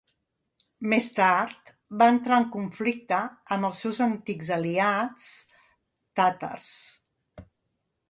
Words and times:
Més 0.93 1.09
tard, 1.19 1.69
va 1.99 2.07
entrar 2.13 2.39
en 2.45 2.49
conflicte 2.57 3.21
amb 3.57 3.71
els 3.71 3.85
seus 3.87 4.03
antics 4.09 4.53
aliats 4.59 5.31
tàtars. 6.23 6.77